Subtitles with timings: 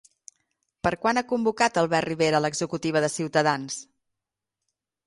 [0.87, 3.81] Per quan ha convocat Albert Rivera a l'executiva de Ciutadans?